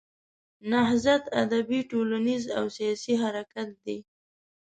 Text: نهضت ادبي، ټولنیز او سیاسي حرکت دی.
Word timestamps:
نهضت 0.71 1.23
ادبي، 1.41 1.79
ټولنیز 1.91 2.43
او 2.57 2.65
سیاسي 2.77 3.13
حرکت 3.23 3.69
دی. 3.85 3.97